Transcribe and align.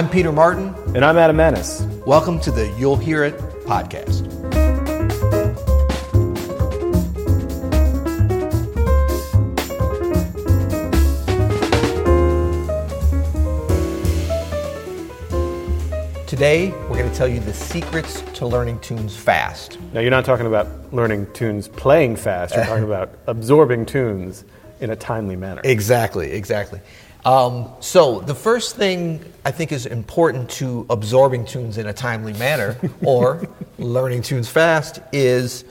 I'm 0.00 0.08
Peter 0.08 0.32
Martin. 0.32 0.74
And 0.94 1.04
I'm 1.04 1.18
Adam 1.18 1.36
Maness. 1.36 1.86
Welcome 2.06 2.40
to 2.40 2.50
the 2.50 2.74
You'll 2.78 2.96
Hear 2.96 3.22
It 3.22 3.36
podcast. 3.66 4.26
Today, 16.26 16.70
we're 16.70 16.96
going 16.96 17.10
to 17.10 17.14
tell 17.14 17.28
you 17.28 17.40
the 17.40 17.52
secrets 17.52 18.22
to 18.38 18.46
learning 18.46 18.78
tunes 18.78 19.14
fast. 19.14 19.78
Now, 19.92 20.00
you're 20.00 20.10
not 20.10 20.24
talking 20.24 20.46
about 20.46 20.94
learning 20.94 21.30
tunes 21.34 21.68
playing 21.68 22.16
fast, 22.16 22.54
you're 22.54 22.64
talking 22.64 22.84
about 22.84 23.10
absorbing 23.26 23.84
tunes 23.84 24.46
in 24.80 24.88
a 24.88 24.96
timely 24.96 25.36
manner. 25.36 25.60
Exactly, 25.62 26.32
exactly. 26.32 26.80
Um, 27.24 27.70
so, 27.80 28.20
the 28.20 28.34
first 28.34 28.76
thing 28.76 29.22
I 29.44 29.50
think 29.50 29.72
is 29.72 29.84
important 29.86 30.48
to 30.52 30.86
absorbing 30.88 31.44
tunes 31.44 31.76
in 31.76 31.86
a 31.86 31.92
timely 31.92 32.32
manner 32.34 32.76
or 33.02 33.46
learning 33.78 34.22
tunes 34.22 34.48
fast 34.48 35.00
is 35.12 35.64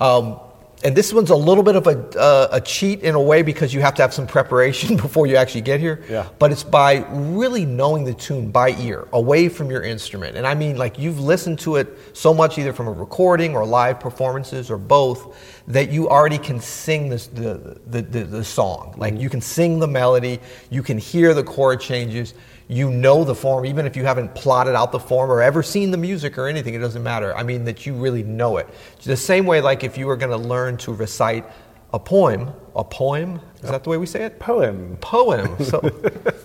um, 0.00 0.38
and 0.84 0.94
this 0.94 1.14
one's 1.14 1.30
a 1.30 1.36
little 1.36 1.64
bit 1.64 1.76
of 1.76 1.86
a, 1.86 2.18
uh, 2.18 2.48
a 2.52 2.60
cheat 2.60 3.00
in 3.00 3.14
a 3.14 3.20
way 3.20 3.40
because 3.40 3.72
you 3.72 3.80
have 3.80 3.94
to 3.94 4.02
have 4.02 4.12
some 4.12 4.26
preparation 4.26 4.96
before 4.98 5.26
you 5.26 5.34
actually 5.34 5.62
get 5.62 5.80
here. 5.80 6.04
Yeah. 6.10 6.28
But 6.38 6.52
it's 6.52 6.62
by 6.62 7.06
really 7.10 7.64
knowing 7.64 8.04
the 8.04 8.12
tune 8.12 8.50
by 8.50 8.72
ear, 8.72 9.08
away 9.14 9.48
from 9.48 9.70
your 9.70 9.82
instrument. 9.82 10.36
And 10.36 10.46
I 10.46 10.54
mean, 10.54 10.76
like 10.76 10.98
you've 10.98 11.18
listened 11.18 11.58
to 11.60 11.76
it 11.76 11.88
so 12.12 12.34
much, 12.34 12.58
either 12.58 12.74
from 12.74 12.86
a 12.86 12.92
recording 12.92 13.56
or 13.56 13.64
live 13.64 13.98
performances 13.98 14.70
or 14.70 14.76
both, 14.76 15.34
that 15.68 15.90
you 15.90 16.10
already 16.10 16.36
can 16.36 16.60
sing 16.60 17.08
this, 17.08 17.28
the, 17.28 17.80
the, 17.86 18.02
the, 18.02 18.24
the 18.24 18.44
song. 18.44 18.94
Like 18.98 19.18
you 19.18 19.30
can 19.30 19.40
sing 19.40 19.78
the 19.78 19.88
melody, 19.88 20.38
you 20.68 20.82
can 20.82 20.98
hear 20.98 21.32
the 21.32 21.44
chord 21.44 21.80
changes 21.80 22.34
you 22.68 22.90
know 22.90 23.24
the 23.24 23.34
form, 23.34 23.66
even 23.66 23.86
if 23.86 23.96
you 23.96 24.04
haven't 24.04 24.34
plotted 24.34 24.74
out 24.74 24.90
the 24.90 24.98
form 24.98 25.30
or 25.30 25.42
ever 25.42 25.62
seen 25.62 25.90
the 25.90 25.96
music 25.96 26.38
or 26.38 26.48
anything, 26.48 26.74
it 26.74 26.78
doesn't 26.78 27.02
matter. 27.02 27.36
I 27.36 27.42
mean, 27.42 27.64
that 27.64 27.84
you 27.84 27.94
really 27.94 28.22
know 28.22 28.56
it. 28.56 28.68
The 29.02 29.16
same 29.16 29.44
way, 29.44 29.60
like 29.60 29.84
if 29.84 29.98
you 29.98 30.06
were 30.06 30.16
going 30.16 30.30
to 30.30 30.48
learn 30.48 30.76
to 30.78 30.92
recite 30.92 31.44
a 31.92 31.98
poem, 31.98 32.52
a 32.74 32.82
poem, 32.82 33.40
is 33.62 33.70
that 33.70 33.84
the 33.84 33.90
way 33.90 33.98
we 33.98 34.06
say 34.06 34.24
it? 34.24 34.38
Poem. 34.40 34.96
Poem. 35.00 35.56
So, 35.64 35.80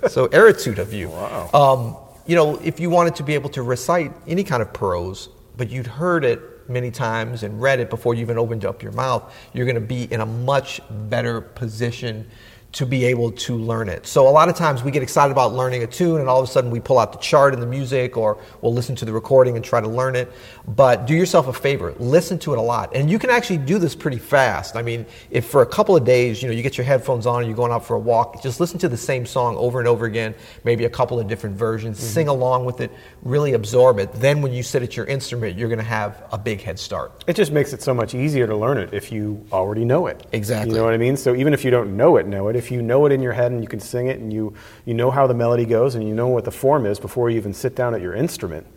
so 0.07 0.25
erudite 0.27 0.79
of 0.79 0.93
you. 0.93 1.09
Wow. 1.09 1.49
Um, 1.53 1.97
you 2.25 2.35
know, 2.35 2.57
if 2.63 2.79
you 2.79 2.89
wanted 2.89 3.15
to 3.15 3.23
be 3.23 3.33
able 3.33 3.49
to 3.51 3.63
recite 3.63 4.13
any 4.27 4.43
kind 4.43 4.61
of 4.61 4.71
prose, 4.71 5.29
but 5.57 5.69
you'd 5.69 5.87
heard 5.87 6.23
it 6.23 6.69
many 6.69 6.91
times 6.91 7.43
and 7.43 7.59
read 7.61 7.79
it 7.79 7.89
before 7.89 8.13
you 8.13 8.21
even 8.21 8.37
opened 8.37 8.65
up 8.65 8.83
your 8.83 8.91
mouth, 8.91 9.33
you're 9.53 9.65
going 9.65 9.75
to 9.75 9.81
be 9.81 10.03
in 10.03 10.21
a 10.21 10.25
much 10.25 10.79
better 11.09 11.41
position 11.41 12.29
to 12.71 12.85
be 12.85 13.05
able 13.05 13.31
to 13.31 13.55
learn 13.55 13.89
it. 13.89 14.05
So 14.05 14.27
a 14.27 14.29
lot 14.29 14.47
of 14.47 14.55
times 14.55 14.83
we 14.83 14.91
get 14.91 15.01
excited 15.01 15.31
about 15.31 15.53
learning 15.53 15.81
a 15.81 15.87
tune 15.87 16.19
and 16.19 16.29
all 16.29 16.39
of 16.39 16.47
a 16.47 16.51
sudden 16.51 16.69
we 16.69 16.79
pull 16.79 16.99
out 16.99 17.11
the 17.13 17.17
chart 17.17 17.53
and 17.53 17.63
the 17.63 17.67
music 17.67 18.15
or 18.15 18.37
we'll 18.61 18.73
listen 18.73 18.95
to 18.97 19.05
the 19.05 19.11
recording 19.11 19.55
and 19.55 19.65
try 19.65 19.81
to 19.81 19.87
learn 19.87 20.15
it. 20.15 20.31
But 20.67 21.07
do 21.07 21.15
yourself 21.15 21.47
a 21.47 21.53
favor, 21.53 21.95
listen 21.97 22.37
to 22.39 22.53
it 22.53 22.59
a 22.59 22.61
lot. 22.61 22.95
And 22.95 23.09
you 23.09 23.17
can 23.17 23.31
actually 23.31 23.57
do 23.57 23.79
this 23.79 23.95
pretty 23.95 24.19
fast. 24.19 24.75
I 24.75 24.83
mean, 24.83 25.07
if 25.31 25.45
for 25.45 25.63
a 25.63 25.65
couple 25.65 25.95
of 25.95 26.05
days, 26.05 26.43
you 26.43 26.47
know, 26.47 26.53
you 26.53 26.61
get 26.61 26.77
your 26.77 26.85
headphones 26.85 27.25
on 27.25 27.39
and 27.39 27.47
you're 27.47 27.55
going 27.57 27.71
out 27.71 27.85
for 27.85 27.95
a 27.95 27.99
walk, 27.99 28.43
just 28.43 28.59
listen 28.59 28.77
to 28.79 28.89
the 28.89 28.97
same 28.97 29.25
song 29.25 29.57
over 29.57 29.79
and 29.79 29.87
over 29.87 30.05
again, 30.05 30.35
maybe 30.63 30.85
a 30.85 30.89
couple 30.89 31.19
of 31.19 31.27
different 31.27 31.57
versions, 31.57 31.97
mm-hmm. 31.97 32.07
sing 32.07 32.27
along 32.27 32.65
with 32.65 32.81
it, 32.81 32.91
really 33.23 33.53
absorb 33.53 33.97
it. 33.97 34.13
Then 34.13 34.43
when 34.43 34.53
you 34.53 34.61
sit 34.61 34.83
at 34.83 34.95
your 34.95 35.07
instrument, 35.07 35.57
you're 35.57 35.69
going 35.69 35.79
to 35.79 35.83
have 35.83 36.23
a 36.31 36.37
big 36.37 36.61
head 36.61 36.77
start. 36.77 37.23
It 37.25 37.35
just 37.35 37.51
makes 37.51 37.73
it 37.73 37.81
so 37.81 37.95
much 37.95 38.13
easier 38.13 38.45
to 38.45 38.55
learn 38.55 38.77
it 38.77 38.93
if 38.93 39.11
you 39.11 39.43
already 39.51 39.85
know 39.85 40.05
it. 40.05 40.27
Exactly. 40.33 40.69
You 40.69 40.77
know 40.77 40.85
what 40.85 40.93
I 40.93 40.97
mean? 40.97 41.17
So 41.17 41.33
even 41.33 41.55
if 41.55 41.65
you 41.65 41.71
don't 41.71 41.97
know 41.97 42.17
it, 42.17 42.27
know 42.27 42.47
it 42.49 42.58
if 42.59 42.69
you 42.69 42.83
know 42.83 43.07
it 43.07 43.11
in 43.11 43.21
your 43.23 43.33
head 43.33 43.51
and 43.51 43.61
you 43.61 43.67
can 43.67 43.79
sing 43.79 44.05
it 44.07 44.19
and 44.19 44.31
you, 44.31 44.53
you 44.85 44.93
know 44.93 45.09
how 45.09 45.25
the 45.25 45.33
melody 45.33 45.65
goes 45.65 45.95
and 45.95 46.07
you 46.07 46.13
know 46.13 46.27
what 46.27 46.45
the 46.45 46.51
form 46.51 46.85
is 46.85 46.99
before 46.99 47.31
you 47.31 47.37
even 47.37 47.53
sit 47.53 47.75
down 47.75 47.95
at 47.95 48.01
your 48.01 48.13
instrument, 48.13 48.67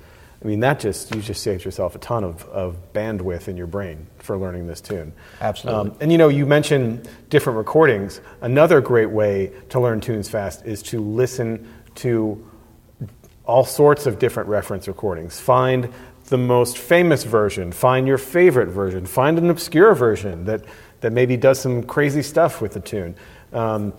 I 0.43 0.48
mean, 0.48 0.60
that 0.60 0.81
just, 0.81 1.15
you 1.15 1.20
just 1.20 1.43
saved 1.43 1.65
yourself 1.65 1.94
a 1.94 1.98
ton 1.98 2.25
of, 2.25 2.44
of 2.47 2.92
bandwidth 2.92 3.47
in 3.47 3.56
your 3.56 3.69
brain 3.69 4.06
for 4.19 4.37
learning 4.37 4.66
this 4.66 4.81
tune. 4.81 5.12
Absolutely. 5.41 5.91
Um, 5.91 5.97
and 6.00 6.10
you 6.10 6.19
know, 6.19 6.28
you 6.28 6.47
mentioned 6.47 7.09
different 7.28 7.59
recordings. 7.59 8.21
Another 8.41 8.81
great 8.81 9.10
way 9.10 9.53
to 9.69 9.78
learn 9.78 10.00
tunes 10.00 10.28
fast 10.28 10.65
is 10.65 10.82
to 10.84 11.00
listen 11.00 11.69
to 11.97 12.44
all 13.44 13.65
sorts 13.65 14.06
of 14.06 14.19
different 14.19 14.48
reference 14.48 14.88
recordings. 14.88 15.38
Find 15.38 15.92
the 16.26 16.38
most 16.38 16.78
famous 16.78 17.25
version, 17.25 17.71
find 17.71 18.06
your 18.06 18.19
favorite 18.19 18.69
version, 18.69 19.06
find 19.06 19.38
an 19.38 19.50
obscure 19.50 19.94
version 19.94 20.44
that, 20.47 20.65
that 21.00 21.12
maybe 21.12 21.37
does 21.37 21.60
some 21.60 21.82
crazy 21.82 22.22
stuff 22.22 22.60
with 22.60 22.72
the 22.72 22.81
tune. 22.81 23.15
Um, 23.53 23.93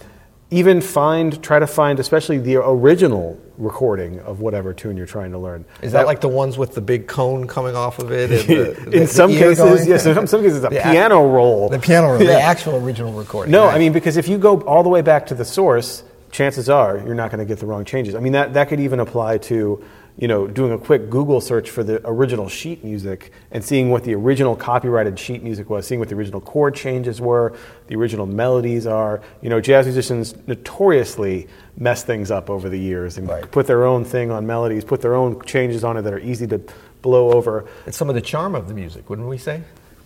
even 0.54 0.82
find, 0.82 1.42
try 1.42 1.58
to 1.58 1.66
find, 1.66 2.00
especially 2.00 2.38
the 2.38 2.58
original 2.58 3.40
recording 3.58 4.20
of 4.20 4.40
whatever 4.40 4.72
tune 4.72 4.96
you're 4.98 5.08
trying 5.08 5.32
to 5.32 5.40
learn. 5.40 5.66
Is 5.82 5.92
that, 5.92 6.02
that 6.02 6.06
like 6.06 6.22
the 6.22 6.28
ones 6.28 6.60
with 6.60 6.76
the 6.76 6.82
big 6.82 7.08
cone 7.08 7.48
coming 7.48 7.76
off 7.76 7.98
of 7.98 8.12
it? 8.12 8.30
The, 8.30 8.80
the, 8.86 9.02
in 9.02 9.08
some 9.08 9.32
cases, 9.32 9.88
yes. 9.88 10.06
In 10.06 10.28
some 10.28 10.44
cases, 10.44 10.64
a 10.64 10.70
piano 10.70 11.28
roll. 11.28 11.70
The 11.70 11.80
piano 11.80 12.10
roll, 12.10 12.22
yeah. 12.22 12.28
the 12.28 12.42
actual 12.42 12.76
original 12.76 13.14
recording. 13.14 13.52
No, 13.52 13.66
right. 13.66 13.76
I 13.76 13.80
mean 13.80 13.94
because 13.94 14.16
if 14.16 14.28
you 14.28 14.38
go 14.38 14.62
all 14.62 14.84
the 14.84 14.90
way 14.90 15.02
back 15.02 15.26
to 15.28 15.36
the 15.36 15.46
source, 15.46 16.04
chances 16.32 16.70
are 16.70 17.00
you're 17.00 17.16
not 17.16 17.32
going 17.32 17.40
to 17.40 17.46
get 17.46 17.60
the 17.60 17.66
wrong 17.66 17.84
changes. 17.84 18.14
I 18.14 18.20
mean 18.20 18.34
that 18.34 18.54
that 18.54 18.70
could 18.70 18.80
even 18.80 19.00
apply 19.00 19.40
to 19.40 19.84
you 20.18 20.28
know, 20.28 20.46
doing 20.48 20.72
a 20.72 20.78
quick 20.78 21.10
Google 21.10 21.42
search 21.42 21.70
for 21.70 21.84
the 21.84 22.00
original 22.08 22.48
sheet 22.48 22.84
music 22.84 23.32
and 23.52 23.64
seeing 23.64 23.90
what 23.90 24.04
the 24.04 24.14
original 24.14 24.56
copyrighted 24.56 25.18
sheet 25.18 25.42
music 25.42 25.70
was, 25.70 25.88
seeing 25.88 26.00
what 26.00 26.10
the 26.10 26.16
original 26.16 26.40
chord 26.40 26.76
changes 26.76 27.20
were, 27.20 27.58
the 27.88 27.96
original 27.96 28.28
melodies 28.28 28.86
are. 28.86 29.22
You 29.42 29.50
know, 29.50 29.60
jazz 29.60 29.86
musicians 29.86 30.36
notoriously 30.46 31.48
mess 31.78 32.04
things 32.04 32.30
up 32.30 32.50
over 32.50 32.70
the 32.70 32.78
years 32.78 33.18
and 33.18 33.28
right. 33.28 33.50
put 33.50 33.66
their 33.66 33.86
own 33.86 34.06
thing 34.06 34.30
on 34.30 34.46
melodies, 34.46 34.86
put 34.86 35.02
their 35.02 35.16
own 35.16 35.42
changes 35.46 35.84
on 35.84 35.98
it 35.98 36.04
that 36.04 36.14
are 36.14 36.20
easy 36.20 36.46
to 36.48 36.62
blow 37.02 37.32
over. 37.32 37.66
It's 37.88 37.98
some 37.98 38.10
of 38.10 38.16
the 38.16 38.22
charm 38.22 38.54
of 38.54 38.68
the 38.68 38.74
music, 38.76 39.10
wouldn't 39.10 39.28
we 39.28 39.40
say? 39.40 39.64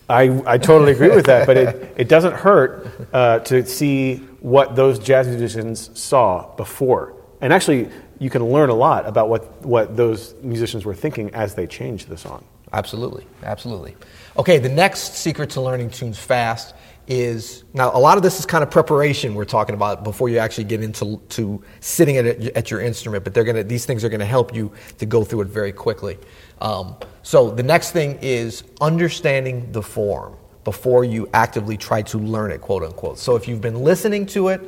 I, 0.08 0.42
I 0.46 0.56
totally 0.56 0.92
agree 0.92 1.10
with 1.10 1.26
that, 1.26 1.46
but 1.46 1.58
it, 1.58 1.94
it 1.98 2.08
doesn't 2.08 2.32
hurt 2.32 2.88
uh, 3.12 3.40
to 3.40 3.66
see 3.66 4.16
what 4.40 4.74
those 4.74 4.98
jazz 4.98 5.28
musicians 5.28 5.90
saw 5.98 6.54
before. 6.56 7.14
And 7.40 7.52
actually, 7.52 7.90
you 8.18 8.30
can 8.30 8.44
learn 8.44 8.70
a 8.70 8.74
lot 8.74 9.06
about 9.06 9.28
what, 9.28 9.62
what 9.64 9.96
those 9.96 10.34
musicians 10.42 10.84
were 10.84 10.94
thinking 10.94 11.32
as 11.34 11.54
they 11.54 11.66
changed 11.66 12.08
the 12.08 12.16
song. 12.16 12.44
Absolutely, 12.72 13.26
absolutely. 13.42 13.96
Okay, 14.36 14.58
the 14.58 14.68
next 14.68 15.14
secret 15.14 15.50
to 15.50 15.60
learning 15.60 15.90
tunes 15.90 16.18
fast 16.18 16.74
is 17.08 17.64
now 17.72 17.90
a 17.94 17.98
lot 17.98 18.18
of 18.18 18.22
this 18.22 18.38
is 18.38 18.44
kind 18.44 18.62
of 18.62 18.70
preparation 18.70 19.34
we're 19.34 19.46
talking 19.46 19.74
about 19.74 20.04
before 20.04 20.28
you 20.28 20.36
actually 20.36 20.64
get 20.64 20.82
into 20.82 21.16
to 21.30 21.62
sitting 21.80 22.18
at, 22.18 22.26
at 22.26 22.70
your 22.70 22.80
instrument 22.82 23.24
but 23.24 23.32
they're 23.32 23.44
gonna 23.44 23.64
these 23.64 23.86
things 23.86 24.04
are 24.04 24.10
to 24.10 24.24
help 24.24 24.54
you 24.54 24.70
to 24.98 25.06
go 25.06 25.24
through 25.24 25.40
it 25.40 25.48
very 25.48 25.72
quickly 25.72 26.18
um, 26.60 26.94
so 27.22 27.50
the 27.50 27.62
next 27.62 27.92
thing 27.92 28.18
is 28.20 28.62
understanding 28.82 29.72
the 29.72 29.80
form 29.80 30.36
before 30.64 31.02
you 31.02 31.26
actively 31.32 31.78
try 31.78 32.02
to 32.02 32.18
learn 32.18 32.50
it 32.50 32.60
quote 32.60 32.82
unquote 32.82 33.18
so 33.18 33.36
if 33.36 33.48
you've 33.48 33.62
been 33.62 33.82
listening 33.82 34.26
to 34.26 34.48
it 34.48 34.60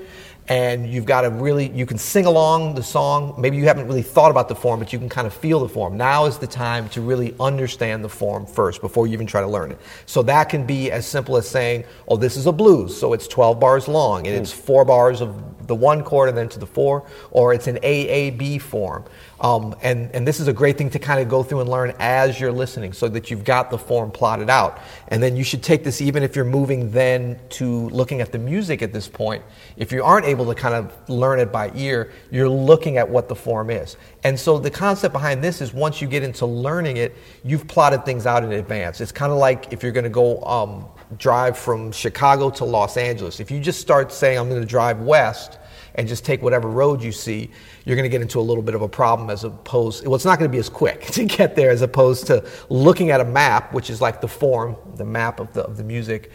and 0.51 0.93
you've 0.93 1.05
got 1.05 1.21
to 1.21 1.31
really 1.31 1.71
you 1.71 1.87
can 1.87 1.97
sing 1.97 2.27
along 2.27 2.75
the 2.75 2.83
song. 2.83 3.37
Maybe 3.39 3.57
you 3.57 3.65
haven't 3.67 3.87
really 3.87 4.03
thought 4.03 4.33
about 4.33 4.49
the 4.49 4.55
form 4.57 4.81
but 4.81 4.93
you 4.93 4.99
can 4.99 5.09
kind 5.09 5.27
of 5.27 5.33
feel 5.33 5.61
the 5.61 5.69
form. 5.69 5.97
Now 5.97 6.27
is 6.27 6.39
the 6.39 6.47
time 6.49 6.89
to 6.91 7.01
really 7.01 7.35
understand 7.39 8.05
the 8.05 8.09
form 8.09 8.45
first 8.45 8.81
before 8.81 9.07
you 9.07 9.13
even 9.13 9.29
try 9.29 9.41
to 9.41 9.47
learn 9.47 9.71
it. 9.71 9.79
So 10.07 10.23
that 10.25 10.49
can 10.49 10.67
be 10.67 10.91
as 10.91 11.07
simple 11.07 11.37
as 11.37 11.49
saying 11.49 11.85
oh 12.09 12.17
this 12.17 12.37
is 12.37 12.47
a 12.47 12.53
blues 12.53 12.99
so 12.99 13.13
it's 13.13 13.29
12 13.29 13.61
bars 13.61 13.87
long 13.87 14.27
and 14.27 14.37
it's 14.37 14.53
four 14.53 14.85
bars 14.85 15.21
of 15.21 15.67
the 15.71 15.75
one 15.77 16.03
chord 16.03 16.29
and 16.29 16.37
then 16.37 16.49
to 16.49 16.59
the 16.59 16.67
four 16.67 17.07
or 17.31 17.55
it's 17.55 17.69
an 17.69 17.79
aab 17.85 18.61
form. 18.61 19.05
Um, 19.41 19.75
and, 19.83 20.11
and 20.15 20.29
this 20.29 20.39
is 20.39 20.49
a 20.49 20.53
great 20.53 20.77
thing 20.77 20.91
to 20.91 20.99
kind 20.99 21.21
of 21.21 21.29
go 21.29 21.43
through 21.43 21.61
and 21.61 21.71
learn 21.71 21.95
as 21.99 22.39
you're 22.39 22.53
listening 22.53 22.93
so 22.93 23.09
that 23.09 23.31
you've 23.31 23.45
got 23.45 23.71
the 23.71 23.79
form 23.79 24.11
plotted 24.11 24.51
out. 24.51 24.81
And 25.09 25.23
then 25.23 25.37
you 25.37 25.45
should 25.45 25.63
take 25.63 25.83
this 25.83 26.01
even 26.03 26.23
if 26.23 26.37
you're 26.37 26.45
moving 26.45 26.91
then 26.91 27.39
to 27.51 27.89
looking 27.89 28.21
at 28.21 28.33
the 28.33 28.39
music 28.39 28.83
at 28.83 28.93
this 28.93 29.09
point. 29.09 29.43
If 29.77 29.93
you 29.93 30.03
aren't 30.03 30.27
able 30.41 30.53
to 30.53 30.61
kind 30.61 30.75
of 30.75 31.09
learn 31.09 31.39
it 31.39 31.53
by 31.53 31.71
ear, 31.75 32.13
you're 32.31 32.49
looking 32.49 32.97
at 32.97 33.09
what 33.09 33.29
the 33.29 33.35
form 33.35 33.71
is. 33.71 33.97
And 34.25 34.39
so 34.39 34.59
the 34.59 34.71
concept 34.71 35.13
behind 35.13 35.43
this 35.43 35.61
is 35.61 35.73
once 35.73 36.01
you 36.01 36.09
get 36.09 36.23
into 36.23 36.47
learning 36.47 36.97
it, 36.97 37.17
you've 37.45 37.67
plotted 37.67 38.05
things 38.05 38.27
out 38.27 38.45
in 38.45 38.53
advance. 38.53 39.01
It's 39.01 39.13
kind 39.13 39.33
of 39.33 39.39
like 39.39 39.73
if 39.73 39.83
you're 39.83 39.93
going 39.93 40.05
to 40.05 40.11
go 40.11 40.43
um, 40.43 40.87
drive 41.19 41.59
from 41.59 41.93
Chicago 41.93 42.51
to 42.51 42.65
Los 42.65 42.97
Angeles. 42.97 43.41
If 43.41 43.51
you 43.51 43.61
just 43.61 43.81
start 43.81 44.13
saying, 44.13 44.39
I'm 44.39 44.49
going 44.49 44.61
to 44.61 44.67
drive 44.67 45.01
west, 45.01 45.59
and 45.95 46.09
just 46.09 46.25
take 46.25 46.43
whatever 46.43 46.69
road 46.69 47.03
you 47.03 47.13
see, 47.13 47.51
you're 47.85 47.97
going 47.97 48.05
to 48.05 48.11
get 48.11 48.23
into 48.23 48.39
a 48.39 48.43
little 48.43 48.63
bit 48.63 48.75
of 48.75 48.83
a 48.83 48.89
problem 48.89 49.31
as 49.31 49.45
opposed, 49.45 50.07
well, 50.07 50.15
it's 50.15 50.25
not 50.25 50.39
going 50.39 50.51
to 50.51 50.53
be 50.53 50.59
as 50.59 50.69
quick 50.69 51.03
to 51.07 51.25
get 51.25 51.57
there 51.57 51.71
as 51.71 51.83
opposed 51.83 52.27
to 52.29 52.45
looking 52.69 53.11
at 53.11 53.21
a 53.21 53.25
map, 53.25 53.73
which 53.73 53.91
is 53.91 54.01
like 54.01 54.21
the 54.21 54.29
form, 54.29 54.77
the 54.97 55.05
map 55.05 55.41
of 55.41 55.53
the, 55.53 55.63
of 55.63 55.77
the 55.77 55.85
music, 55.85 56.31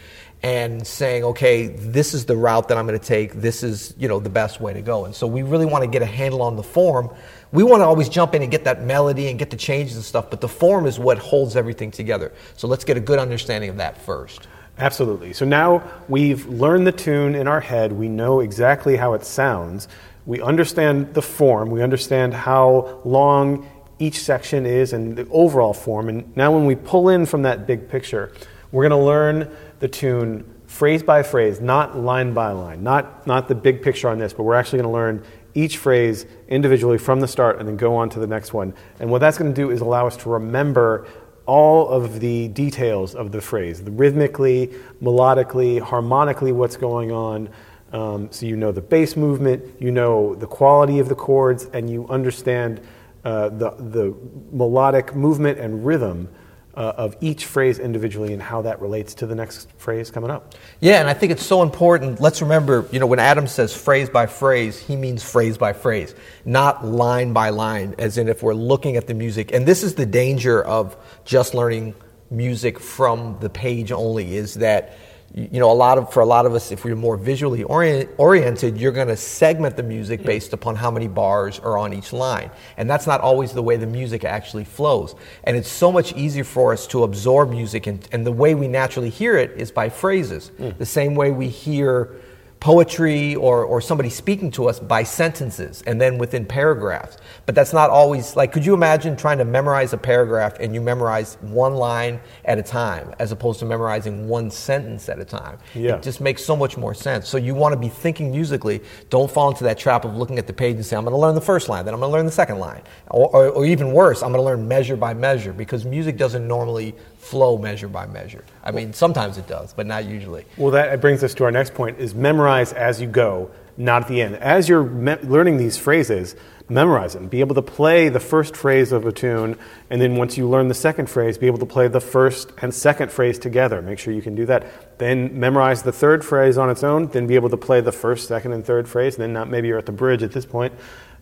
and 0.46 0.86
saying, 0.86 1.24
okay, 1.24 1.66
this 1.66 2.14
is 2.14 2.26
the 2.26 2.36
route 2.36 2.68
that 2.68 2.78
I'm 2.78 2.86
going 2.86 2.96
to 2.96 3.04
take. 3.04 3.32
This 3.32 3.64
is, 3.64 3.92
you 3.98 4.06
know, 4.06 4.20
the 4.20 4.30
best 4.30 4.60
way 4.60 4.72
to 4.72 4.80
go. 4.80 5.04
And 5.04 5.12
so 5.12 5.26
we 5.26 5.42
really 5.42 5.66
want 5.66 5.82
to 5.82 5.90
get 5.90 6.02
a 6.02 6.06
handle 6.06 6.40
on 6.40 6.54
the 6.54 6.62
form. 6.62 7.12
We 7.50 7.64
want 7.64 7.80
to 7.80 7.84
always 7.84 8.08
jump 8.08 8.32
in 8.32 8.42
and 8.42 8.50
get 8.52 8.62
that 8.62 8.80
melody 8.80 9.26
and 9.26 9.40
get 9.40 9.50
the 9.50 9.56
changes 9.56 9.96
and 9.96 10.04
stuff, 10.04 10.30
but 10.30 10.40
the 10.40 10.48
form 10.48 10.86
is 10.86 11.00
what 11.00 11.18
holds 11.18 11.56
everything 11.56 11.90
together. 11.90 12.32
So 12.56 12.68
let's 12.68 12.84
get 12.84 12.96
a 12.96 13.00
good 13.00 13.18
understanding 13.18 13.70
of 13.70 13.78
that 13.78 14.00
first. 14.00 14.46
Absolutely. 14.78 15.32
So 15.32 15.44
now 15.44 15.82
we've 16.08 16.46
learned 16.46 16.86
the 16.86 16.92
tune 16.92 17.34
in 17.34 17.48
our 17.48 17.60
head, 17.60 17.90
we 17.90 18.08
know 18.08 18.38
exactly 18.38 18.96
how 18.96 19.14
it 19.14 19.24
sounds. 19.24 19.88
we 20.26 20.40
understand 20.40 21.12
the 21.14 21.22
form, 21.22 21.70
we 21.70 21.82
understand 21.82 22.34
how 22.34 23.00
long 23.04 23.68
each 23.98 24.20
section 24.20 24.64
is 24.64 24.92
and 24.92 25.16
the 25.16 25.26
overall 25.30 25.72
form. 25.72 26.08
And 26.08 26.36
now, 26.36 26.52
when 26.52 26.66
we 26.66 26.76
pull 26.76 27.08
in 27.08 27.26
from 27.26 27.42
that 27.42 27.66
big 27.66 27.88
picture, 27.88 28.32
we're 28.72 28.88
going 28.88 29.00
to 29.00 29.06
learn 29.06 29.50
the 29.78 29.88
tune 29.88 30.44
phrase 30.66 31.02
by 31.02 31.22
phrase, 31.22 31.60
not 31.60 31.96
line 31.96 32.34
by 32.34 32.50
line, 32.50 32.82
not, 32.82 33.26
not 33.26 33.48
the 33.48 33.54
big 33.54 33.82
picture 33.82 34.08
on 34.08 34.18
this, 34.18 34.32
but 34.32 34.42
we're 34.42 34.54
actually 34.54 34.78
going 34.78 34.88
to 34.88 34.94
learn 34.94 35.24
each 35.54 35.78
phrase 35.78 36.26
individually 36.48 36.98
from 36.98 37.20
the 37.20 37.28
start 37.28 37.58
and 37.58 37.68
then 37.68 37.76
go 37.76 37.96
on 37.96 38.10
to 38.10 38.18
the 38.18 38.26
next 38.26 38.52
one. 38.52 38.74
And 39.00 39.10
what 39.10 39.20
that's 39.20 39.38
going 39.38 39.52
to 39.52 39.54
do 39.54 39.70
is 39.70 39.80
allow 39.80 40.06
us 40.06 40.16
to 40.18 40.28
remember 40.28 41.06
all 41.46 41.88
of 41.88 42.20
the 42.20 42.48
details 42.48 43.14
of 43.14 43.32
the 43.32 43.40
phrase, 43.40 43.82
the 43.82 43.90
rhythmically, 43.90 44.74
melodically, 45.00 45.80
harmonically, 45.80 46.52
what's 46.52 46.76
going 46.76 47.12
on. 47.12 47.48
Um, 47.92 48.28
so 48.32 48.46
you 48.46 48.56
know 48.56 48.72
the 48.72 48.82
bass 48.82 49.16
movement, 49.16 49.80
you 49.80 49.92
know 49.92 50.34
the 50.34 50.46
quality 50.46 50.98
of 50.98 51.08
the 51.08 51.14
chords, 51.14 51.66
and 51.72 51.88
you 51.88 52.06
understand 52.08 52.80
uh, 53.24 53.48
the, 53.48 53.70
the 53.70 54.14
melodic 54.50 55.14
movement 55.14 55.58
and 55.58 55.86
rhythm 55.86 56.28
uh, 56.76 56.92
of 56.96 57.16
each 57.20 57.46
phrase 57.46 57.78
individually 57.78 58.32
and 58.32 58.42
how 58.42 58.62
that 58.62 58.80
relates 58.80 59.14
to 59.14 59.26
the 59.26 59.34
next 59.34 59.68
phrase 59.78 60.10
coming 60.10 60.30
up. 60.30 60.54
Yeah, 60.80 61.00
and 61.00 61.08
I 61.08 61.14
think 61.14 61.32
it's 61.32 61.44
so 61.44 61.62
important. 61.62 62.20
Let's 62.20 62.42
remember, 62.42 62.86
you 62.92 63.00
know, 63.00 63.06
when 63.06 63.18
Adam 63.18 63.46
says 63.46 63.74
phrase 63.74 64.10
by 64.10 64.26
phrase, 64.26 64.78
he 64.78 64.94
means 64.94 65.22
phrase 65.22 65.56
by 65.56 65.72
phrase, 65.72 66.14
not 66.44 66.84
line 66.84 67.32
by 67.32 67.48
line, 67.48 67.94
as 67.98 68.18
in 68.18 68.28
if 68.28 68.42
we're 68.42 68.54
looking 68.54 68.96
at 68.96 69.06
the 69.06 69.14
music. 69.14 69.52
And 69.52 69.66
this 69.66 69.82
is 69.82 69.94
the 69.94 70.06
danger 70.06 70.62
of 70.62 70.96
just 71.24 71.54
learning 71.54 71.94
music 72.30 72.78
from 72.78 73.38
the 73.40 73.48
page 73.48 73.90
only, 73.90 74.36
is 74.36 74.54
that 74.54 74.98
you 75.36 75.60
know, 75.60 75.70
a 75.70 75.74
lot 75.74 75.98
of 75.98 76.10
for 76.10 76.20
a 76.20 76.26
lot 76.26 76.46
of 76.46 76.54
us, 76.54 76.72
if 76.72 76.82
we're 76.82 76.96
more 76.96 77.18
visually 77.18 77.62
orient, 77.64 78.08
oriented, 78.16 78.78
you're 78.78 78.90
going 78.90 79.08
to 79.08 79.18
segment 79.18 79.76
the 79.76 79.82
music 79.82 80.22
based 80.22 80.54
upon 80.54 80.76
how 80.76 80.90
many 80.90 81.08
bars 81.08 81.58
are 81.58 81.76
on 81.76 81.92
each 81.92 82.14
line, 82.14 82.50
and 82.78 82.88
that's 82.88 83.06
not 83.06 83.20
always 83.20 83.52
the 83.52 83.62
way 83.62 83.76
the 83.76 83.86
music 83.86 84.24
actually 84.24 84.64
flows. 84.64 85.14
And 85.44 85.54
it's 85.54 85.68
so 85.68 85.92
much 85.92 86.14
easier 86.14 86.42
for 86.42 86.72
us 86.72 86.86
to 86.86 87.04
absorb 87.04 87.50
music, 87.50 87.86
and, 87.86 88.08
and 88.12 88.26
the 88.26 88.32
way 88.32 88.54
we 88.54 88.66
naturally 88.66 89.10
hear 89.10 89.36
it 89.36 89.50
is 89.58 89.70
by 89.70 89.90
phrases. 89.90 90.50
Mm. 90.58 90.78
The 90.78 90.86
same 90.86 91.14
way 91.14 91.30
we 91.32 91.48
hear 91.48 92.16
poetry 92.60 93.34
or, 93.36 93.64
or 93.64 93.80
somebody 93.80 94.08
speaking 94.08 94.50
to 94.50 94.68
us 94.68 94.80
by 94.80 95.02
sentences 95.02 95.82
and 95.86 96.00
then 96.00 96.18
within 96.18 96.44
paragraphs. 96.44 97.18
But 97.44 97.54
that's 97.54 97.72
not 97.72 97.90
always 97.90 98.34
like, 98.34 98.52
could 98.52 98.64
you 98.64 98.74
imagine 98.74 99.16
trying 99.16 99.38
to 99.38 99.44
memorize 99.44 99.92
a 99.92 99.98
paragraph 99.98 100.56
and 100.58 100.74
you 100.74 100.80
memorize 100.80 101.36
one 101.42 101.74
line 101.74 102.18
at 102.44 102.58
a 102.58 102.62
time 102.62 103.14
as 103.18 103.30
opposed 103.30 103.60
to 103.60 103.66
memorizing 103.66 104.26
one 104.26 104.50
sentence 104.50 105.08
at 105.08 105.18
a 105.18 105.24
time? 105.24 105.58
Yeah. 105.74 105.96
It 105.96 106.02
just 106.02 106.20
makes 106.20 106.44
so 106.44 106.56
much 106.56 106.76
more 106.76 106.94
sense. 106.94 107.28
So 107.28 107.36
you 107.36 107.54
want 107.54 107.74
to 107.74 107.78
be 107.78 107.88
thinking 107.88 108.30
musically. 108.30 108.82
Don't 109.10 109.30
fall 109.30 109.48
into 109.50 109.64
that 109.64 109.78
trap 109.78 110.04
of 110.04 110.16
looking 110.16 110.38
at 110.38 110.46
the 110.46 110.52
page 110.52 110.76
and 110.76 110.84
say, 110.84 110.96
I'm 110.96 111.04
going 111.04 111.12
to 111.14 111.20
learn 111.20 111.34
the 111.34 111.40
first 111.40 111.68
line, 111.68 111.84
then 111.84 111.94
I'm 111.94 112.00
going 112.00 112.10
to 112.10 112.16
learn 112.16 112.26
the 112.26 112.32
second 112.32 112.58
line. 112.58 112.82
Or, 113.10 113.28
or, 113.28 113.48
or 113.50 113.66
even 113.66 113.92
worse, 113.92 114.22
I'm 114.22 114.32
going 114.32 114.40
to 114.40 114.46
learn 114.46 114.66
measure 114.66 114.96
by 114.96 115.14
measure 115.14 115.52
because 115.52 115.84
music 115.84 116.16
doesn't 116.16 116.46
normally 116.48 116.94
flow 117.18 117.58
measure 117.58 117.88
by 117.88 118.06
measure. 118.06 118.44
I 118.62 118.70
mean, 118.70 118.92
sometimes 118.92 119.36
it 119.36 119.48
does, 119.48 119.72
but 119.72 119.86
not 119.86 120.04
usually. 120.04 120.44
Well, 120.56 120.70
that 120.72 121.00
brings 121.00 121.24
us 121.24 121.34
to 121.34 121.44
our 121.44 121.50
next 121.50 121.74
point: 121.74 121.98
is 121.98 122.14
memorize 122.14 122.45
as 122.46 123.00
you 123.00 123.06
go, 123.06 123.50
not 123.76 124.02
at 124.02 124.08
the 124.08 124.22
end. 124.22 124.36
As 124.36 124.68
you're 124.68 124.84
me- 124.84 125.16
learning 125.22 125.56
these 125.58 125.76
phrases, 125.76 126.34
memorize 126.68 127.12
them. 127.12 127.28
Be 127.28 127.40
able 127.40 127.54
to 127.54 127.62
play 127.62 128.08
the 128.08 128.20
first 128.20 128.56
phrase 128.56 128.90
of 128.92 129.06
a 129.06 129.12
tune, 129.12 129.58
and 129.90 130.00
then 130.00 130.16
once 130.16 130.36
you 130.36 130.48
learn 130.48 130.68
the 130.68 130.74
second 130.74 131.08
phrase, 131.08 131.38
be 131.38 131.46
able 131.46 131.58
to 131.58 131.66
play 131.66 131.88
the 131.88 132.00
first 132.00 132.52
and 132.62 132.74
second 132.74 133.12
phrase 133.12 133.38
together. 133.38 133.82
Make 133.82 133.98
sure 133.98 134.12
you 134.12 134.22
can 134.22 134.34
do 134.34 134.46
that. 134.46 134.98
Then 134.98 135.38
memorize 135.38 135.82
the 135.82 135.92
third 135.92 136.24
phrase 136.24 136.58
on 136.58 136.70
its 136.70 136.82
own. 136.82 137.08
Then 137.08 137.26
be 137.26 137.34
able 137.34 137.50
to 137.50 137.56
play 137.56 137.80
the 137.80 137.92
first, 137.92 138.28
second, 138.28 138.52
and 138.52 138.64
third 138.64 138.88
phrase. 138.88 139.16
Then 139.16 139.32
not 139.32 139.48
maybe 139.48 139.68
you're 139.68 139.78
at 139.78 139.86
the 139.86 139.92
bridge 139.92 140.22
at 140.22 140.32
this 140.32 140.46
point, 140.46 140.72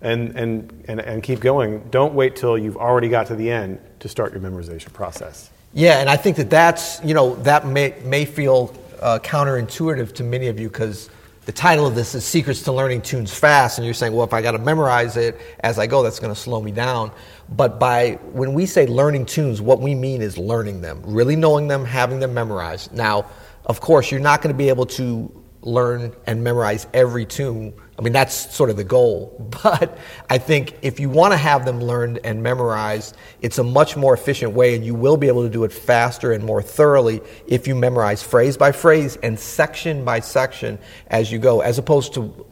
and 0.00 0.36
and 0.36 0.84
and, 0.88 1.00
and 1.00 1.22
keep 1.22 1.40
going. 1.40 1.88
Don't 1.90 2.14
wait 2.14 2.36
till 2.36 2.56
you've 2.56 2.76
already 2.76 3.08
got 3.08 3.26
to 3.26 3.34
the 3.34 3.50
end 3.50 3.80
to 4.00 4.08
start 4.08 4.32
your 4.32 4.40
memorization 4.40 4.92
process. 4.92 5.50
Yeah, 5.76 5.98
and 5.98 6.08
I 6.08 6.16
think 6.16 6.36
that 6.36 6.50
that's, 6.50 7.02
you 7.02 7.14
know, 7.14 7.34
that 7.42 7.66
may, 7.66 7.96
may 8.04 8.26
feel 8.26 8.72
uh, 9.00 9.18
counterintuitive 9.20 10.12
to 10.14 10.24
many 10.24 10.48
of 10.48 10.58
you 10.58 10.68
because 10.68 11.10
the 11.46 11.52
title 11.52 11.86
of 11.86 11.94
this 11.94 12.14
is 12.14 12.24
Secrets 12.24 12.62
to 12.62 12.72
Learning 12.72 13.02
Tunes 13.02 13.32
Fast, 13.32 13.76
and 13.76 13.84
you're 13.84 13.92
saying, 13.92 14.14
well, 14.14 14.24
if 14.24 14.32
I 14.32 14.40
got 14.40 14.52
to 14.52 14.58
memorize 14.58 15.18
it 15.18 15.38
as 15.60 15.78
I 15.78 15.86
go, 15.86 16.02
that's 16.02 16.18
going 16.18 16.34
to 16.34 16.40
slow 16.40 16.62
me 16.62 16.72
down. 16.72 17.12
But 17.50 17.78
by 17.78 18.12
when 18.32 18.54
we 18.54 18.64
say 18.64 18.86
learning 18.86 19.26
tunes, 19.26 19.60
what 19.60 19.80
we 19.80 19.94
mean 19.94 20.22
is 20.22 20.38
learning 20.38 20.80
them, 20.80 21.02
really 21.04 21.36
knowing 21.36 21.68
them, 21.68 21.84
having 21.84 22.18
them 22.18 22.32
memorized. 22.32 22.94
Now, 22.94 23.26
of 23.66 23.80
course, 23.80 24.10
you're 24.10 24.20
not 24.20 24.40
going 24.40 24.54
to 24.54 24.58
be 24.58 24.70
able 24.70 24.86
to 24.86 25.43
learn 25.64 26.14
and 26.26 26.44
memorize 26.44 26.86
every 26.92 27.26
tune 27.26 27.74
I 27.96 28.02
mean, 28.02 28.12
that's 28.12 28.54
sort 28.54 28.70
of 28.70 28.76
the 28.76 28.84
goal. 28.84 29.40
But 29.64 29.96
I 30.28 30.36
think 30.38 30.76
if 30.82 31.00
you 31.00 31.08
want 31.08 31.32
to 31.32 31.38
have 31.38 31.64
them 31.64 31.80
learned 31.80 32.20
and 32.22 32.42
memorized, 32.42 33.16
it's 33.40 33.58
a 33.58 33.64
much 33.64 33.96
more 33.96 34.12
efficient 34.12 34.52
way, 34.52 34.74
and 34.74 34.84
you 34.84 34.94
will 34.94 35.16
be 35.16 35.28
able 35.28 35.42
to 35.42 35.48
do 35.48 35.64
it 35.64 35.72
faster 35.72 36.32
and 36.32 36.44
more 36.44 36.60
thoroughly 36.60 37.22
if 37.46 37.66
you 37.66 37.74
memorize 37.74 38.22
phrase 38.22 38.58
by 38.58 38.72
phrase 38.72 39.16
and 39.22 39.38
section 39.38 40.04
by 40.04 40.20
section 40.20 40.78
as 41.06 41.32
you 41.32 41.38
go, 41.38 41.60
as 41.60 41.78
opposed 41.78 42.14
to 42.14 42.46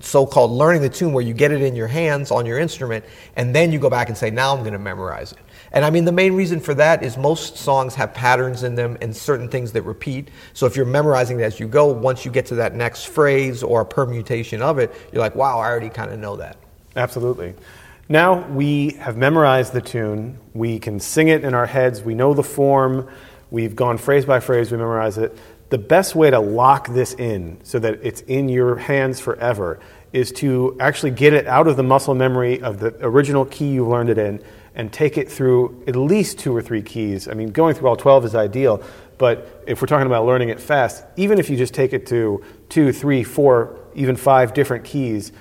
so-called 0.00 0.52
learning 0.52 0.80
the 0.80 0.88
tune 0.88 1.12
where 1.12 1.24
you 1.24 1.34
get 1.34 1.50
it 1.50 1.60
in 1.60 1.74
your 1.74 1.88
hands 1.88 2.30
on 2.30 2.46
your 2.46 2.58
instrument 2.58 3.04
and 3.34 3.54
then 3.54 3.72
you 3.72 3.78
go 3.80 3.90
back 3.90 4.08
and 4.08 4.16
say 4.16 4.30
now 4.30 4.54
i'm 4.54 4.60
going 4.60 4.72
to 4.72 4.78
memorize 4.78 5.32
it 5.32 5.38
and 5.74 5.84
i 5.84 5.90
mean 5.90 6.06
the 6.06 6.12
main 6.12 6.32
reason 6.32 6.58
for 6.58 6.72
that 6.72 7.02
is 7.02 7.18
most 7.18 7.58
songs 7.58 7.94
have 7.94 8.14
patterns 8.14 8.62
in 8.62 8.74
them 8.74 8.96
and 9.02 9.14
certain 9.14 9.48
things 9.48 9.72
that 9.72 9.82
repeat. 9.82 10.30
So 10.54 10.66
if 10.66 10.76
you're 10.76 10.86
memorizing 10.86 11.40
it 11.40 11.42
as 11.42 11.60
you 11.60 11.68
go 11.68 11.86
once 11.92 12.24
you 12.24 12.30
get 12.30 12.46
to 12.46 12.54
that 12.56 12.74
next 12.74 13.04
phrase 13.04 13.62
or 13.62 13.82
a 13.82 13.86
permutation 13.86 14.62
of 14.62 14.78
it 14.78 14.90
you're 15.12 15.20
like 15.20 15.34
wow 15.34 15.58
i 15.58 15.66
already 15.66 15.90
kind 15.90 16.10
of 16.10 16.18
know 16.18 16.36
that. 16.36 16.56
Absolutely. 16.96 17.54
Now 18.08 18.46
we 18.48 18.90
have 19.00 19.16
memorized 19.16 19.72
the 19.72 19.80
tune. 19.80 20.38
We 20.52 20.78
can 20.78 21.00
sing 21.00 21.28
it 21.28 21.42
in 21.42 21.54
our 21.54 21.66
heads. 21.66 22.02
We 22.02 22.14
know 22.14 22.34
the 22.34 22.42
form. 22.42 23.08
We've 23.50 23.74
gone 23.74 23.96
phrase 23.96 24.26
by 24.26 24.40
phrase. 24.40 24.70
We 24.70 24.76
memorize 24.76 25.16
it. 25.16 25.36
The 25.70 25.78
best 25.78 26.14
way 26.14 26.30
to 26.30 26.38
lock 26.38 26.88
this 26.88 27.14
in 27.14 27.58
so 27.64 27.78
that 27.78 28.00
it's 28.02 28.20
in 28.22 28.50
your 28.50 28.76
hands 28.76 29.20
forever 29.20 29.80
is 30.12 30.30
to 30.32 30.76
actually 30.78 31.10
get 31.12 31.32
it 31.32 31.46
out 31.46 31.66
of 31.66 31.76
the 31.76 31.82
muscle 31.82 32.14
memory 32.14 32.60
of 32.60 32.78
the 32.78 32.94
original 33.04 33.46
key 33.46 33.72
you 33.72 33.88
learned 33.88 34.10
it 34.10 34.18
in 34.18 34.42
and 34.74 34.92
take 34.92 35.16
it 35.16 35.30
through 35.30 35.84
at 35.86 35.96
least 35.96 36.38
two 36.38 36.54
or 36.54 36.60
three 36.60 36.82
keys. 36.82 37.28
I 37.28 37.34
mean, 37.34 37.50
going 37.50 37.74
through 37.74 37.88
all 37.88 37.96
12 37.96 38.24
is 38.26 38.34
ideal, 38.34 38.82
but 39.18 39.62
if 39.66 39.80
we're 39.80 39.86
talking 39.86 40.06
about 40.06 40.26
learning 40.26 40.48
it 40.48 40.60
fast, 40.60 41.04
even 41.16 41.38
if 41.38 41.48
you 41.48 41.56
just 41.56 41.74
take 41.74 41.92
it 41.92 42.06
to 42.08 42.42
two, 42.68 42.92
three, 42.92 43.22
four, 43.22 43.78
even 43.94 44.16
five 44.16 44.52
different 44.54 44.84
keys, 44.84 45.32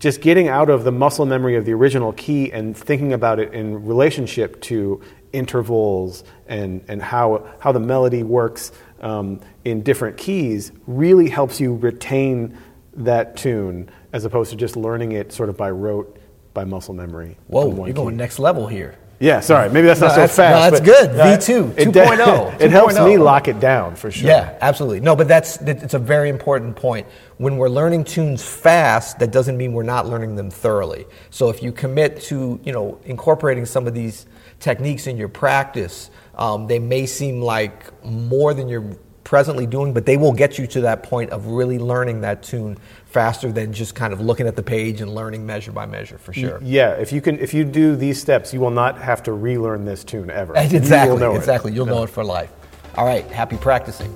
just 0.00 0.20
getting 0.22 0.48
out 0.48 0.70
of 0.70 0.84
the 0.84 0.90
muscle 0.90 1.26
memory 1.26 1.56
of 1.56 1.64
the 1.64 1.72
original 1.72 2.12
key 2.14 2.50
and 2.50 2.76
thinking 2.76 3.12
about 3.12 3.38
it 3.38 3.52
in 3.52 3.84
relationship 3.84 4.60
to 4.62 5.00
intervals 5.32 6.24
and, 6.48 6.82
and 6.88 7.00
how, 7.02 7.46
how 7.60 7.70
the 7.70 7.80
melody 7.80 8.22
works 8.22 8.72
um, 9.02 9.40
in 9.64 9.82
different 9.82 10.16
keys 10.16 10.72
really 10.86 11.28
helps 11.28 11.60
you 11.60 11.76
retain 11.76 12.56
that 12.94 13.36
tune 13.36 13.88
as 14.12 14.24
opposed 14.24 14.50
to 14.50 14.56
just 14.56 14.76
learning 14.76 15.12
it 15.12 15.32
sort 15.32 15.48
of 15.48 15.56
by 15.56 15.70
rote 15.70 16.19
by 16.54 16.64
muscle 16.64 16.94
memory. 16.94 17.36
Whoa, 17.46 17.86
you're 17.86 17.94
going 17.94 18.16
next 18.16 18.38
level 18.38 18.66
here. 18.66 18.96
Yeah, 19.20 19.40
sorry, 19.40 19.68
maybe 19.68 19.86
that's 19.86 20.00
not 20.00 20.12
so 20.12 20.20
that's, 20.20 20.34
fast. 20.34 20.72
No, 20.72 20.78
that's 20.78 20.80
good. 20.80 21.10
V2, 21.10 21.78
it, 21.78 21.88
2.0. 21.88 22.60
It, 22.60 22.70
helps 22.70 22.98
me 22.98 23.18
lock 23.18 23.48
it 23.48 23.60
down 23.60 23.94
for 23.94 24.10
sure. 24.10 24.26
Yeah, 24.26 24.56
absolutely. 24.62 25.00
No, 25.00 25.14
but 25.14 25.28
that's 25.28 25.60
it's 25.60 25.92
a 25.92 25.98
very 25.98 26.30
important 26.30 26.74
point. 26.74 27.06
When 27.36 27.58
we're 27.58 27.68
learning 27.68 28.04
tunes 28.04 28.42
fast, 28.42 29.18
that 29.18 29.30
doesn't 29.30 29.58
mean 29.58 29.74
we're 29.74 29.82
not 29.82 30.06
learning 30.06 30.36
them 30.36 30.50
thoroughly. 30.50 31.04
So 31.28 31.50
if 31.50 31.62
you 31.62 31.70
commit 31.70 32.22
to, 32.22 32.58
you 32.64 32.72
know, 32.72 32.98
incorporating 33.04 33.66
some 33.66 33.86
of 33.86 33.92
these 33.92 34.24
techniques 34.58 35.06
in 35.06 35.18
your 35.18 35.28
practice, 35.28 36.10
um, 36.36 36.66
they 36.66 36.78
may 36.78 37.04
seem 37.04 37.42
like 37.42 38.02
more 38.02 38.54
than 38.54 38.70
you're 38.70 38.96
presently 39.30 39.66
doing, 39.66 39.92
but 39.92 40.06
they 40.06 40.16
will 40.16 40.32
get 40.32 40.58
you 40.58 40.66
to 40.66 40.80
that 40.80 41.02
point 41.02 41.30
of 41.30 41.46
really 41.46 41.78
learning 41.78 42.22
that 42.22 42.42
tune 42.42 42.76
faster 43.10 43.50
than 43.50 43.72
just 43.72 43.94
kind 43.94 44.12
of 44.12 44.20
looking 44.20 44.46
at 44.46 44.54
the 44.54 44.62
page 44.62 45.00
and 45.00 45.12
learning 45.14 45.44
measure 45.44 45.72
by 45.72 45.84
measure 45.84 46.16
for 46.16 46.32
sure. 46.32 46.60
Yeah, 46.62 46.92
if 46.92 47.12
you 47.12 47.20
can 47.20 47.38
if 47.40 47.52
you 47.52 47.64
do 47.64 47.96
these 47.96 48.20
steps, 48.20 48.54
you 48.54 48.60
will 48.60 48.70
not 48.70 48.98
have 48.98 49.22
to 49.24 49.32
relearn 49.32 49.84
this 49.84 50.04
tune 50.04 50.30
ever. 50.30 50.56
Eh, 50.56 50.68
exactly. 50.72 51.20
You 51.20 51.34
exactly. 51.34 51.72
It. 51.72 51.74
You'll 51.74 51.86
know 51.86 52.04
it 52.04 52.10
for 52.10 52.24
life. 52.24 52.52
All 52.96 53.04
right, 53.04 53.26
happy 53.26 53.56
practicing. 53.56 54.10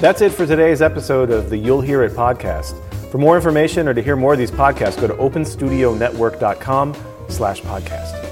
That's 0.00 0.20
it 0.20 0.32
for 0.32 0.46
today's 0.46 0.82
episode 0.82 1.30
of 1.30 1.48
the 1.48 1.56
You'll 1.56 1.80
Hear 1.80 2.02
It 2.02 2.12
podcast. 2.12 2.78
For 3.10 3.16
more 3.16 3.34
information 3.34 3.88
or 3.88 3.94
to 3.94 4.02
hear 4.02 4.14
more 4.14 4.34
of 4.34 4.38
these 4.38 4.50
podcasts, 4.50 5.00
go 5.00 5.06
to 5.06 5.14
openstudionetwork.com 5.14 6.94
slash 7.28 7.62
podcast. 7.62 8.25